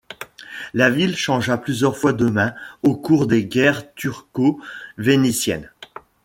La 0.73 0.89
ville 0.89 1.15
changea 1.15 1.59
plusieurs 1.59 1.95
fois 1.95 2.11
de 2.11 2.25
main 2.25 2.55
au 2.81 2.95
cours 2.95 3.27
des 3.27 3.45
guerres 3.45 3.93
turco-vénitiennes. 3.93 5.69